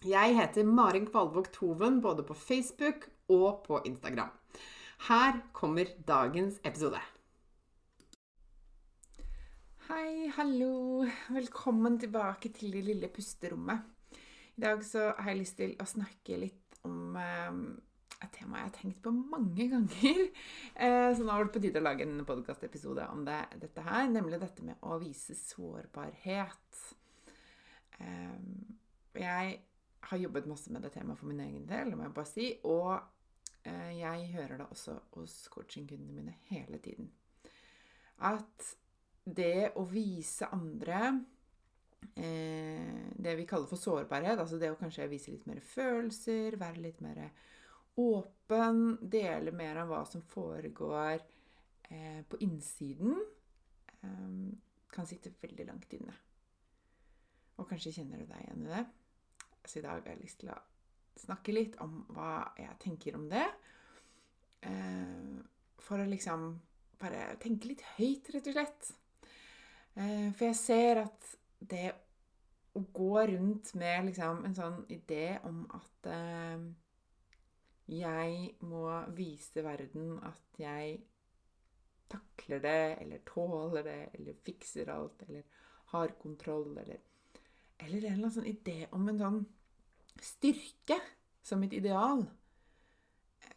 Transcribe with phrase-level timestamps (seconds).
[0.00, 4.30] Jeg heter Marin Kvalvåg Toven både på Facebook og på Instagram.
[5.10, 7.02] Her kommer dagens episode.
[9.90, 11.04] Hei, hallo.
[11.28, 13.84] Velkommen tilbake til det lille pusterommet.
[14.56, 17.60] I dag så har jeg lyst til å snakke litt om eh,
[18.24, 20.26] et tema jeg har tenkt på mange ganger.
[20.80, 24.08] Eh, så nå var det på tide å lage en podkastepisode om det, dette her,
[24.08, 26.86] nemlig dette med å vise sårbarhet.
[28.00, 28.38] Eh,
[29.20, 29.58] jeg
[30.00, 32.46] har jobbet masse med det temaet for min egen del, må jeg bare si.
[32.68, 32.92] Og
[33.64, 37.10] eh, jeg hører det også hos coachingkundene mine hele tiden.
[38.26, 38.70] At
[39.24, 41.02] det å vise andre
[42.16, 46.86] eh, det vi kaller for sårbarhet, altså det å kanskje vise litt mer følelser, være
[46.86, 47.26] litt mer
[48.00, 51.20] åpen, dele mer av hva som foregår
[51.90, 53.20] eh, på innsiden,
[54.00, 56.14] kan sitte veldig langt inne.
[57.60, 58.84] Og kanskje kjenner du deg igjen i det.
[59.64, 60.58] Så i dag har jeg lyst til å
[61.20, 63.46] snakke litt om hva jeg tenker om det.
[64.66, 65.40] Eh,
[65.80, 66.52] for å liksom
[67.00, 68.92] bare tenke litt høyt, rett og slett.
[69.96, 71.88] Eh, for jeg ser at det
[72.78, 76.66] å gå rundt med liksom en sånn idé om at eh,
[77.90, 78.84] jeg må
[79.16, 81.00] vise verden at jeg
[82.10, 85.42] takler det, eller tåler det, eller fikser alt, eller
[85.92, 87.02] har kontroll, eller
[87.84, 89.40] eller en eller annen sånn idé om en sånn
[90.20, 90.98] styrke
[91.42, 92.26] som et ideal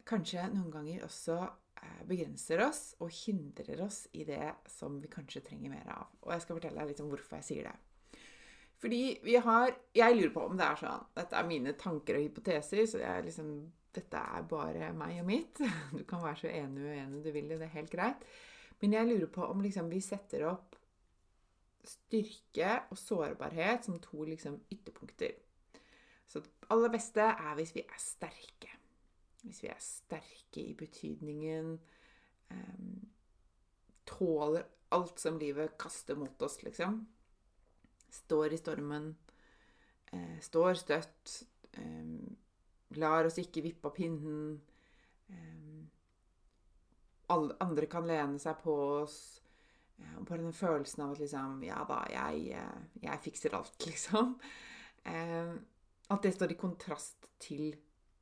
[0.08, 5.44] kanskje noen ganger også eh, begrenser oss og hindrer oss i det som vi kanskje
[5.48, 6.12] trenger mer av.
[6.24, 8.20] Og jeg skal fortelle deg litt om hvorfor jeg sier det.
[8.84, 12.24] Fordi vi har Jeg lurer på om det er sånn Dette er mine tanker og
[12.26, 13.52] hypoteser, så jeg liksom,
[13.94, 15.62] dette er bare meg og mitt.
[15.98, 18.26] Du kan være så enig og uenig du vil, det er helt greit.
[18.82, 20.76] Men jeg lurer på om liksom vi setter opp
[21.88, 25.34] styrke og sårbarhet som to liksom, ytterpunkter.
[26.26, 28.70] Så det aller beste er hvis vi er sterke.
[29.44, 31.74] Hvis vi er sterke i betydningen
[32.50, 33.02] um,
[34.08, 34.64] Tåler
[34.94, 37.00] alt som livet kaster mot oss, liksom.
[38.10, 39.14] Står i stormen.
[40.12, 41.36] Uh, står støtt.
[41.78, 42.36] Um,
[43.00, 44.60] lar oss ikke vippe av pinnen.
[45.28, 45.88] Um,
[47.32, 49.18] alle andre kan lene seg på oss.
[50.18, 54.36] Og bare den følelsen av at liksom Ja da, jeg, eh, jeg fikser alt, liksom.
[55.04, 57.74] At det står i kontrast til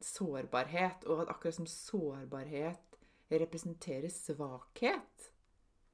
[0.03, 2.99] sårbarhet, og at akkurat som sårbarhet
[3.31, 5.29] representerer svakhet.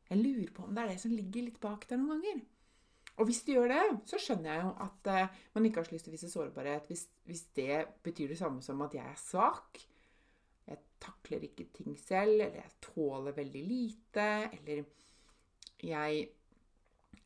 [0.08, 2.40] Jeg lurer på om det er det som ligger litt bak der noen ganger.
[3.18, 5.08] Og hvis det gjør det, så skjønner jeg jo at
[5.56, 8.62] man ikke har så lyst til å vise sårbarhet hvis, hvis, det betyr det samme
[8.64, 9.80] som at jeg er svak.
[10.68, 14.28] Jeg takler ikke ting selv, eller jeg tåler veldig lite,
[14.60, 14.84] eller
[15.82, 16.28] jeg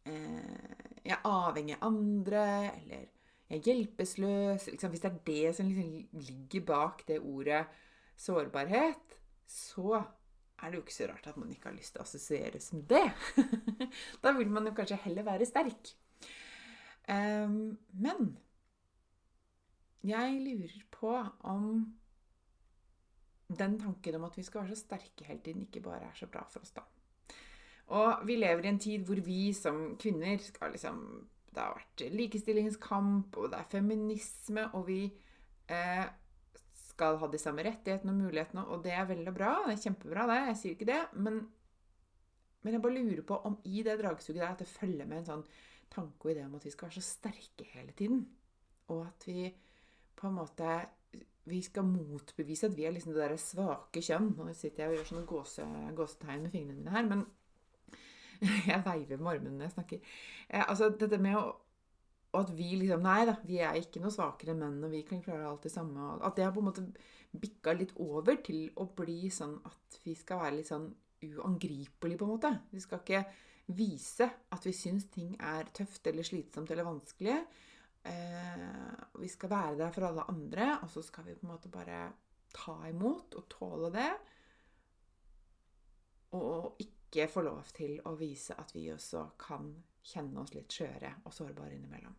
[0.06, 2.44] eh, Jeg er avhengig av andre,
[2.78, 3.06] eller
[3.48, 7.65] jeg er hjelpeløs liksom, Hvis det er det som liksom ligger bak det ordet
[8.16, 9.16] sårbarhet,
[9.47, 10.03] så
[10.62, 12.84] er det jo ikke så rart at man ikke har lyst til å assosieres med
[12.92, 13.09] det.
[14.22, 15.91] da vil man jo kanskje heller være sterk.
[17.10, 18.36] Um, men
[20.06, 21.16] jeg lurer på
[21.50, 21.66] om
[23.59, 26.30] den tanken om at vi skal være så sterke hele tiden, ikke bare er så
[26.30, 26.86] bra for oss, da.
[27.92, 31.02] Og vi lever i en tid hvor vi som kvinner skal liksom
[31.52, 35.02] det har vært likestillingskamp, og det er feminisme, og vi
[35.68, 36.06] eh,
[36.88, 39.50] skal ha de samme rettighetene og mulighetene, og det er veldig bra.
[39.66, 40.38] Det er kjempebra, det.
[40.48, 41.02] Jeg sier ikke det.
[41.26, 41.42] Men,
[42.62, 45.28] men jeg bare lurer på om i det dragsuget der at det følger med en
[45.28, 45.44] sånn
[45.92, 48.24] tanke og idé om at vi skal være så sterke hele tiden.
[48.92, 49.52] Og at vi
[50.16, 50.80] på en måte
[51.42, 54.28] Vi skal motbevise at vi er liksom det der svake kjønn.
[54.38, 55.64] Nå sitter jeg og gjør sånne gåse,
[55.98, 57.24] gåsetegn med fingrene mine her, men
[58.71, 60.16] jeg veiver med armene når jeg snakker.
[60.48, 61.47] Eh, altså dette med å
[62.33, 65.03] og at vi liksom Nei da, vi er ikke noe svakere enn menn, og vi
[65.04, 66.15] kan klare alt det samme.
[66.24, 66.84] At det har på en måte
[67.33, 70.86] bikka litt over til å bli sånn at vi skal være litt sånn
[71.22, 72.53] uangripelige, på en måte.
[72.72, 73.21] Vi skal ikke
[73.77, 77.36] vise at vi syns ting er tøft eller slitsomt eller vanskelig.
[78.09, 81.72] Eh, vi skal være der for alle andre, og så skal vi på en måte
[81.72, 82.00] bare
[82.53, 84.10] ta imot og tåle det.
[86.41, 89.68] Og ikke få lov til å vise at vi også kan
[90.03, 92.14] kjenne oss litt skjøre og sårbare innimellom.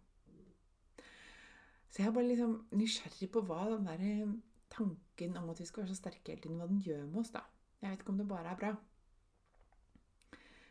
[1.90, 4.36] Så jeg er bare liksom nysgjerrig på hva den der eh,
[4.74, 7.34] tanken om at vi skal være så sterke hele tiden, hva den gjør med oss,
[7.36, 7.44] da.
[7.82, 8.72] Jeg vet ikke om det bare er bra.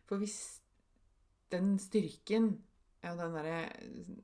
[0.08, 0.38] For hvis
[1.52, 2.48] den styrken
[3.02, 3.70] ja, den der,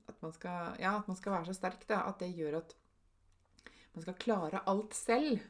[0.08, 2.74] at, man skal, ja, at man skal være så sterk, da, at det gjør at
[3.94, 5.42] man skal klare alt selv,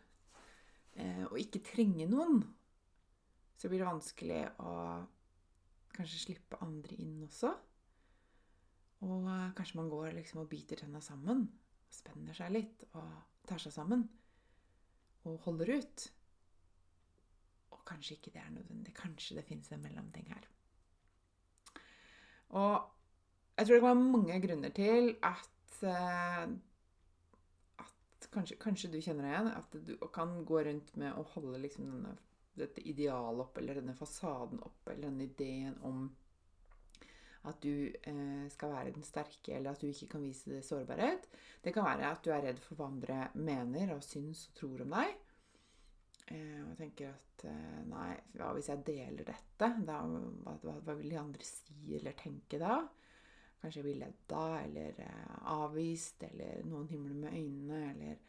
[0.96, 2.40] eh, og ikke trenge noen,
[3.58, 4.74] så blir det vanskelig å
[5.96, 7.50] kanskje slippe andre inn også.
[9.06, 11.46] Og eh, kanskje man går liksom og biter tenna sammen.
[11.90, 13.08] Spenner seg litt og
[13.48, 14.04] tar seg sammen.
[15.26, 16.06] Og holder ut.
[17.74, 18.94] Og kanskje ikke det er nødvendig.
[18.96, 20.46] Kanskje det fins en mellomting her.
[22.58, 22.86] Og
[23.58, 25.48] jeg tror det kan være mange grunner til at,
[25.82, 26.46] uh,
[27.82, 29.50] at kanskje, kanskje, du kjenner deg igjen.
[29.58, 32.14] At du kan gå rundt med å holde liksom denne
[32.60, 36.08] dette idealet opp, eller denne fasaden opp, eller denne ideen om
[37.48, 41.28] at du eh, skal være den sterke, eller at du ikke kan vise sårbarhet.
[41.64, 44.84] Det kan være at du er redd for hva andre mener og syns og tror
[44.84, 45.14] om deg.
[46.34, 49.70] Eh, og tenker at eh, nei, hva hvis jeg deler dette?
[49.86, 52.82] Da, hva, hva, vil de andre si eller tenke da?
[53.58, 58.20] Kanskje jeg blir ledd av, eller eh, avvist, eller noen himler med øynene, eller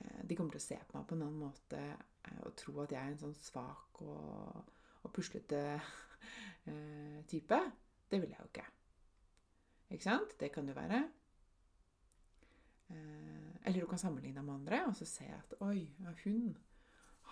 [0.00, 1.84] eh, de kommer til å se på meg på en annen måte
[2.24, 4.72] å eh, tro at jeg er en sånn svak og,
[5.02, 5.60] og puslete
[6.70, 7.60] eh, type.
[8.10, 8.66] Det vil jeg jo ikke.
[9.94, 10.36] Ikke sant?
[10.40, 11.02] Det kan det være.
[12.90, 15.86] Eh, eller du kan sammenligne med andre og så se at oi,
[16.24, 16.54] hun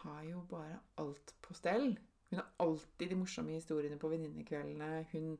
[0.02, 1.92] har jo bare alt på stell.
[2.30, 5.06] Hun har alltid de morsomme historiene på venninnekveldene.
[5.12, 5.36] Hun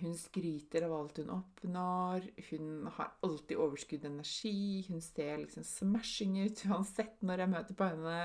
[0.00, 2.24] hun skryter av alt hun oppnår.
[2.50, 4.84] Hun har alltid overskudd energi.
[4.88, 8.16] Hun ser liksom smashing ut uansett når jeg møter på henne.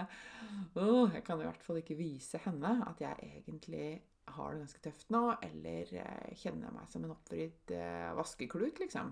[0.76, 3.90] Oh, jeg kan i hvert fall ikke vise henne at jeg egentlig
[4.32, 9.10] har det ganske tøft nå, eller eh, kjenner meg som en oppvridd eh, vaskeklut, liksom.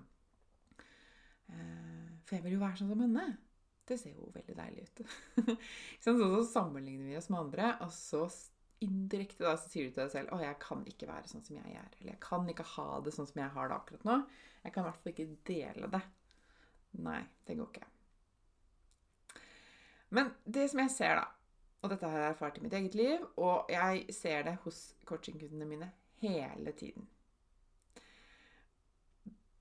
[1.49, 3.25] Eh, for jeg vil jo være sånn som henne.
[3.89, 5.01] Det ser jo veldig deilig ut.
[6.03, 8.27] så, så sammenligner vi oss med andre, og så
[8.85, 11.55] indirekte da, så sier du til deg selv 'Å, jeg kan ikke være sånn som
[11.55, 11.95] jeg er'.
[11.99, 14.27] Eller 'Jeg kan ikke ha det sånn som jeg har det akkurat nå'.
[14.63, 16.01] Jeg kan i hvert fall ikke dele det.
[16.91, 17.87] Nei, det går ikke.
[20.09, 21.25] Men det som jeg ser, da
[21.81, 25.65] Og dette har jeg erfart i mitt eget liv, og jeg ser det hos coachingkundene
[25.65, 27.07] mine hele tiden.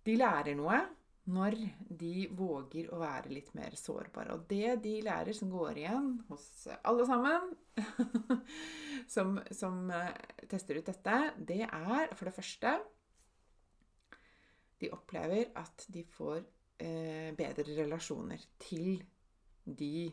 [0.05, 0.81] De lærer noe
[1.29, 1.57] når
[2.01, 4.35] de våger å være litt mer sårbare.
[4.37, 6.47] Og det de lærer som går igjen hos
[6.89, 7.51] alle sammen
[9.15, 12.79] som, som, eh, tester ut dette, det er for det første
[14.79, 16.39] De opplever at de får
[16.79, 19.03] eh, bedre relasjoner til
[19.67, 20.09] de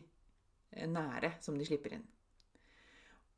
[0.90, 2.06] nære som de slipper inn.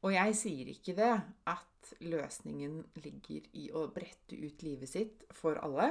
[0.06, 1.10] Og jeg sier ikke det
[1.50, 5.90] at løsningen ligger i å brette ut livet sitt for alle.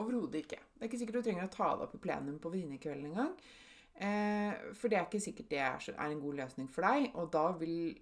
[0.00, 0.58] Overhodet ikke.
[0.74, 3.36] Det er ikke sikkert du trenger å ta det opp i plenum på venninnekvelden engang.
[3.94, 7.12] Eh, for det er ikke sikkert det er, en god løsning for deg.
[7.20, 7.94] Og da vil,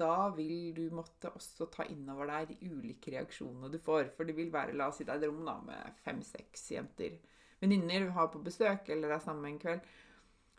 [0.00, 4.10] da vil du måtte også ta innover deg de ulike reaksjonene du får.
[4.16, 7.20] For det vil være, la oss si det er et rom da, med fem-seks jenter.
[7.60, 9.84] Venninner du har på besøk eller er sammen en kveld.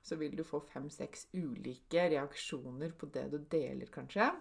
[0.01, 4.31] Så vil du få fem-seks ulike reaksjoner på det du deler, kanskje.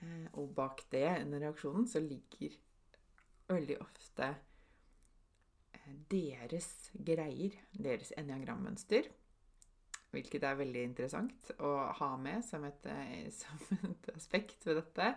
[0.00, 2.56] Eh, og bak det, under reaksjonen, så ligger
[3.52, 4.28] veldig ofte
[5.74, 9.08] eh, deres greier, deres enneagrammønster.
[10.12, 15.12] Hvilket er veldig interessant å ha med som et, eh, som et, aspekt ved dette.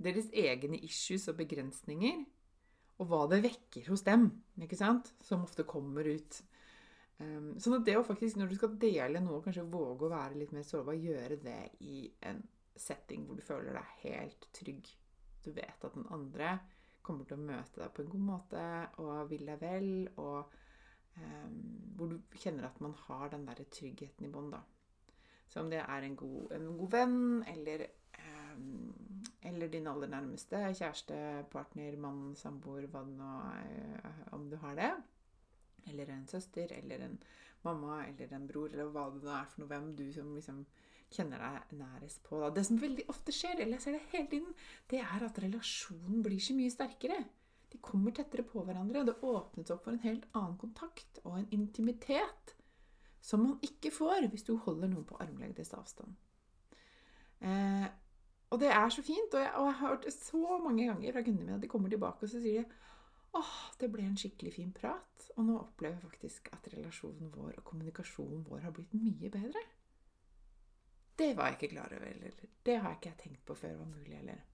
[0.00, 2.22] Deres egne issues og begrensninger.
[3.00, 4.28] Og hva det vekker hos dem,
[4.60, 5.14] ikke sant?
[5.24, 6.40] som ofte kommer ut.
[7.20, 10.36] Um, sånn at det å faktisk, når du skal dele noe, kanskje våge å være
[10.40, 12.42] litt mer sårbar, gjøre det i en
[12.76, 14.88] setting hvor du føler deg helt trygg.
[15.44, 16.58] Du vet at den andre
[17.10, 18.64] kommer til å møte deg på en god måte
[19.02, 19.88] og vil deg vel,
[20.22, 20.52] og
[21.18, 21.56] um,
[21.98, 24.62] hvor du kjenner at man har den der tryggheten i bånd, da.
[25.50, 27.88] Så om det er en god, en god venn eller,
[28.54, 28.92] um,
[29.50, 31.18] eller din aller nærmeste, kjæreste,
[31.50, 34.92] partner, mann, samboer, hva det nå er, om du har det.
[35.90, 37.18] eller en søster, eller en
[37.64, 40.62] mamma, eller en bror, eller hva det nå er for noe, hvem du som liksom
[41.10, 42.40] kjenner deg nærest på.
[42.54, 44.56] Det som veldig ofte skjer, eller jeg ser det hele tiden,
[44.90, 47.18] det er at relasjonen blir så mye sterkere.
[47.70, 49.04] De kommer tettere på hverandre.
[49.06, 52.54] Det åpnes opp for en helt annen kontakt og en intimitet
[53.22, 56.14] som man ikke får hvis du holder noen på armlengdes avstand.
[57.40, 57.88] Eh,
[58.50, 59.34] og det er så fint.
[59.34, 61.70] Og jeg, og jeg, har hørt det så mange ganger fra kundene mine at de
[61.70, 62.80] kommer tilbake og så sier de,
[63.38, 65.28] åh, det ble en skikkelig fin prat.
[65.36, 69.62] Og nå opplever jeg faktisk at relasjonen vår og kommunikasjonen vår har blitt mye bedre.
[71.20, 73.92] Det var jeg ikke klar over, eller det har jeg ikke tenkt på før var
[73.92, 74.46] mulig, eller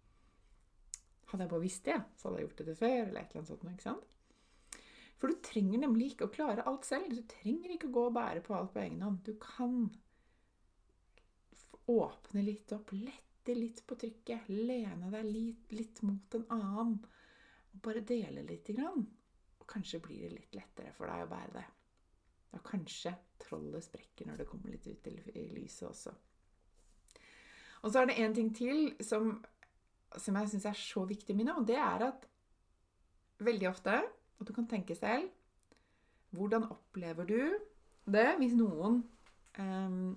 [1.26, 3.50] Hadde jeg bare visst det, så hadde jeg gjort det før, eller et eller annet
[3.50, 3.70] sånt.
[3.72, 4.82] ikke sant?
[5.16, 7.14] For du trenger nemlig ikke å klare alt selv.
[7.16, 9.22] Du trenger ikke å gå og bære på alt på egen hånd.
[9.26, 9.88] Du kan
[11.90, 16.94] åpne litt opp, lette litt på trykket, lene deg litt, litt mot en annen.
[17.72, 19.06] Og bare dele lite grann.
[19.56, 21.66] Og kanskje blir det litt lettere for deg å bære det.
[22.52, 26.14] Da kanskje trollet sprekker når det kommer litt ut i lyset også.
[27.86, 29.36] Og så er det én ting til som,
[30.18, 32.26] som jeg syns er så viktig, Mina, og det er at
[33.46, 35.30] veldig ofte at du kan tenke selv
[36.34, 37.38] Hvordan opplever du
[38.10, 38.98] det hvis noen
[39.58, 40.10] um,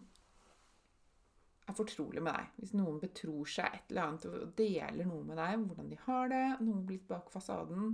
[1.70, 2.50] er fortrolig med deg?
[2.58, 6.34] Hvis noen betror seg et eller annet og deler noe med deg, hvordan de har
[6.34, 7.94] det, noe litt bak fasaden,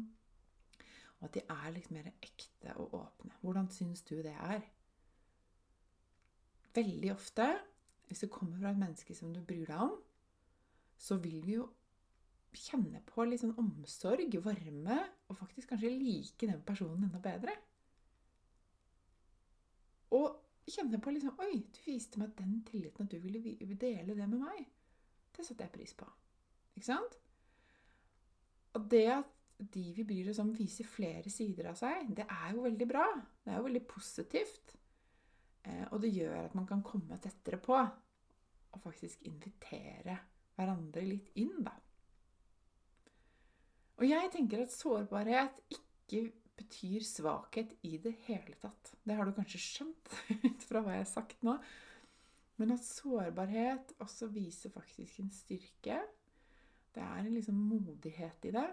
[1.20, 3.36] og at de er litt mer ekte og åpne.
[3.44, 4.66] Hvordan syns du det er?
[6.80, 7.52] Veldig ofte
[8.08, 9.96] hvis det kommer fra et menneske som du bryr deg om,
[10.98, 11.66] så vil du jo
[12.56, 17.56] kjenne på litt sånn omsorg, varme, og faktisk kanskje like den personen enda bedre.
[20.16, 24.30] Og kjenne på liksom Oi, du viste meg den tilliten at du ville dele det
[24.30, 24.66] med meg.
[25.36, 26.08] Det satte jeg pris på.
[26.76, 27.18] Ikke sant?
[28.76, 29.32] Og det at
[29.76, 33.06] de vi bryr oss om, viser flere sider av seg, det er jo veldig bra.
[33.44, 34.76] Det er jo veldig positivt.
[35.66, 40.18] Eh, og det gjør at man kan komme tettere på og faktisk invitere
[40.56, 41.74] hverandre litt inn, da.
[43.96, 48.94] Og jeg tenker at sårbarhet ikke betyr svakhet i det hele tatt.
[49.04, 50.16] Det har du kanskje skjønt
[50.48, 51.56] ut fra hva jeg har sagt nå.
[52.60, 56.00] Men at sårbarhet også viser faktisk en styrke.
[56.96, 58.68] Det er en liksom modighet i det.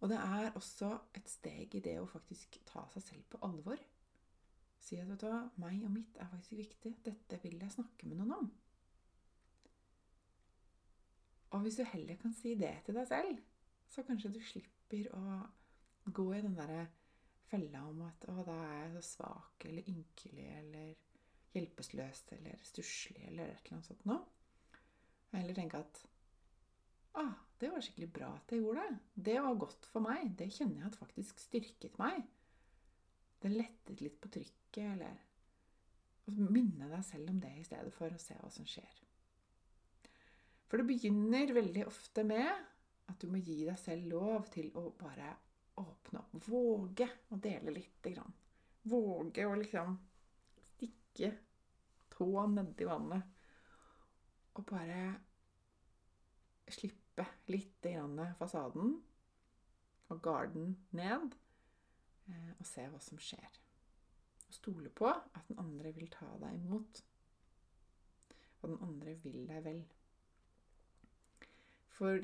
[0.00, 3.80] Og det er også et steg i det å faktisk ta seg selv på alvor.
[4.84, 6.92] Si at vet du hva, meg og mitt er faktisk viktig.
[7.06, 8.50] Dette vil jeg snakke med noen om.
[11.54, 13.38] Og hvis du heller kan si det til deg selv,
[13.88, 15.22] så kanskje du slipper å
[16.12, 16.88] gå i den derre
[17.48, 20.94] fella om at 'Å, da er jeg så svak eller ynkelig eller
[21.54, 24.24] hjelpeløs eller stusslig eller et eller annet sånt noe.
[25.32, 26.02] Eller tenke at
[27.14, 27.24] 'Å,
[27.60, 28.98] det var skikkelig bra at jeg gjorde det.
[29.30, 30.36] Det var godt for meg.
[30.36, 32.26] Det kjenner jeg at faktisk styrket meg.'
[33.40, 38.12] Det lettet litt på trykket tanke, eller minne deg selv om det i stedet for
[38.12, 39.02] å se hva som skjer.
[40.68, 42.48] For det begynner veldig ofte med
[43.10, 45.34] at du må gi deg selv lov til å bare
[45.76, 46.48] åpne opp.
[46.48, 48.32] Våge å dele lite grann.
[48.88, 49.98] Våge å liksom
[50.72, 51.30] stikke
[52.14, 53.28] tåa nedi vannet.
[54.54, 55.12] Og bare
[56.72, 58.96] slippe litt grann fasaden
[60.08, 61.36] og garden ned.
[62.30, 63.63] Eh, og se hva som skjer
[64.54, 67.02] stole på at den andre vil ta deg imot.
[68.62, 69.82] Og den andre vil deg vel.
[71.94, 72.18] For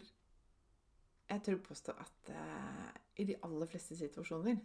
[1.31, 2.89] jeg tør påstå at uh,
[3.21, 4.57] i de aller fleste situasjoner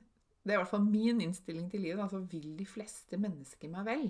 [0.46, 2.02] Det er i hvert fall min innstilling til livet.
[2.02, 4.08] Altså vil de fleste mennesker meg vel.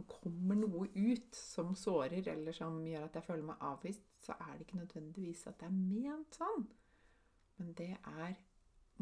[0.00, 4.36] Og kommer noe ut som sårer, eller som gjør at jeg føler meg avvist, så
[4.40, 6.64] er det ikke nødvendigvis at det er ment sånn.
[7.58, 8.38] Men det er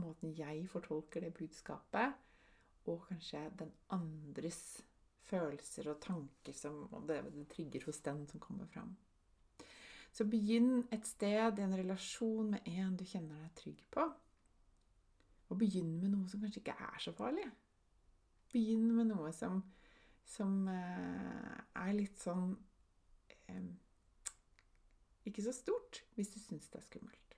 [0.01, 2.19] måten jeg fortolker det budskapet
[2.89, 4.81] og kanskje den andres
[5.31, 8.97] følelser og tanker som og det, det trigger hos den som kommer fram.
[10.13, 14.07] Så begynn et sted i en relasjon med en du kjenner deg trygg på.
[15.51, 17.47] Og begynn med noe som kanskje ikke er så farlig.
[18.51, 19.63] Begynn med noe som,
[20.27, 22.57] som eh, er litt sånn
[23.47, 23.71] eh,
[25.31, 27.30] Ikke så stort, hvis du syns det er skummelt.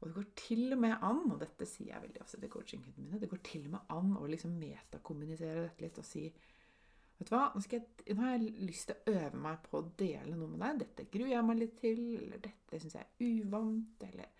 [0.00, 3.04] Og det går til og med an, og dette sier jeg veldig ofte til coachingkundene
[3.04, 6.24] mine, det går til og med an å liksom metakommunisere dette litt og si
[7.20, 9.88] Vet du hva, nå, jeg, nå, har jeg lyst til å øve meg på å
[10.00, 10.78] dele noe med deg.
[10.80, 14.30] Dette gruer jeg meg litt til, eller dette syns jeg er uvant, eller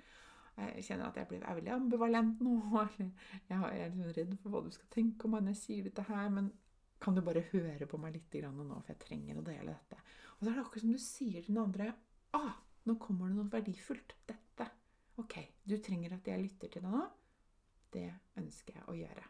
[0.60, 2.54] jeg kjenner at jeg blir, er veldig ambivalent nå,
[2.94, 5.90] eller jeg er litt redd for hva du skal tenke om meg når jeg sier
[5.90, 6.48] dette her, men
[7.04, 10.00] kan du bare høre på meg litt nå, for jeg trenger å dele dette.
[10.38, 11.92] Og så er det akkurat som du sier til den andre
[12.36, 12.56] ah,
[12.88, 14.16] nå kommer det noe verdifullt.
[14.28, 14.70] Dette
[15.20, 15.36] Ok,
[15.68, 17.04] du trenger at jeg lytter til deg nå.
[17.92, 18.06] Det
[18.40, 19.28] ønsker jeg å gjøre.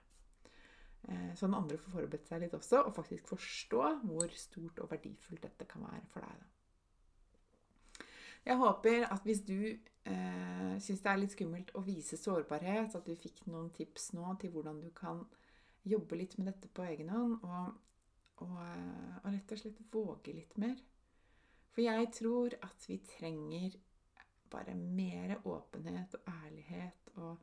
[1.35, 5.47] Så den andre får forberedt seg litt også, og faktisk forstå hvor stort og verdifullt
[5.47, 6.51] dette kan være for deg.
[8.45, 13.07] Jeg håper at hvis du eh, syns det er litt skummelt å vise sårbarhet, at
[13.07, 15.27] du fikk noen tips nå til hvordan du kan
[15.89, 17.75] jobbe litt med dette på egen hånd, og,
[18.47, 20.81] og, eh, og rett og slett våge litt mer.
[21.71, 23.77] For jeg tror at vi trenger
[24.51, 27.39] bare mer åpenhet og ærlighet og,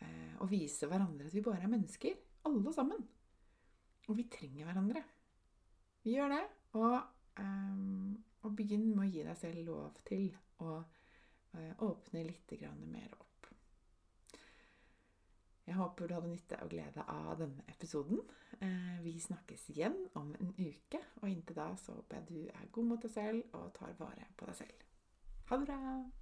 [0.00, 2.20] eh, og vise hverandre at vi bare er mennesker.
[2.44, 3.08] Alle sammen.
[4.08, 5.04] Og vi trenger hverandre.
[6.02, 6.44] Vi gjør det.
[6.72, 6.96] Og,
[7.38, 7.82] eh,
[8.42, 10.78] og begynn med å gi deg selv lov til å
[11.54, 12.56] eh, åpne litt
[12.86, 13.28] mer opp.
[15.66, 18.18] Jeg håper du hadde nytte og glede av denne episoden.
[18.62, 22.72] Uh, vi snakkes igjen om en uke, og inntil da så håper jeg du er
[22.72, 24.90] god mot deg selv og tar vare på deg selv.
[25.50, 26.21] Ha det bra!